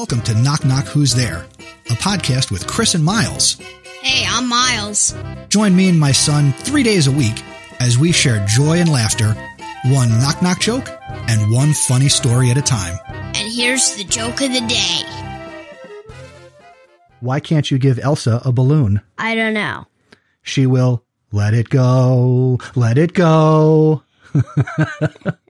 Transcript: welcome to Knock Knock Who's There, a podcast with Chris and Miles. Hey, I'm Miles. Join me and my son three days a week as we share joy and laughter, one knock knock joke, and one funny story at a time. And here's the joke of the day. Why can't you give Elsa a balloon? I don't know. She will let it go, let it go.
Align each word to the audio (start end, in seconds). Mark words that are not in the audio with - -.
welcome 0.00 0.22
to 0.22 0.32
Knock 0.32 0.64
Knock 0.64 0.86
Who's 0.86 1.14
There, 1.14 1.44
a 1.90 1.92
podcast 1.92 2.50
with 2.50 2.66
Chris 2.66 2.94
and 2.94 3.04
Miles. 3.04 3.58
Hey, 4.00 4.24
I'm 4.26 4.48
Miles. 4.48 5.14
Join 5.50 5.76
me 5.76 5.90
and 5.90 6.00
my 6.00 6.10
son 6.10 6.54
three 6.54 6.82
days 6.82 7.06
a 7.06 7.12
week 7.12 7.44
as 7.80 7.98
we 7.98 8.10
share 8.10 8.42
joy 8.46 8.78
and 8.78 8.90
laughter, 8.90 9.34
one 9.84 10.08
knock 10.20 10.40
knock 10.40 10.58
joke, 10.58 10.88
and 11.28 11.52
one 11.52 11.74
funny 11.74 12.08
story 12.08 12.50
at 12.50 12.56
a 12.56 12.62
time. 12.62 12.98
And 13.08 13.52
here's 13.52 13.94
the 13.96 14.04
joke 14.04 14.40
of 14.40 14.50
the 14.54 14.66
day. 14.66 15.02
Why 17.20 17.38
can't 17.38 17.70
you 17.70 17.76
give 17.76 17.98
Elsa 17.98 18.40
a 18.42 18.52
balloon? 18.52 19.02
I 19.18 19.34
don't 19.34 19.52
know. 19.52 19.86
She 20.40 20.64
will 20.64 21.04
let 21.30 21.52
it 21.52 21.68
go, 21.68 22.58
let 22.74 22.96
it 22.96 23.12
go. 23.12 24.02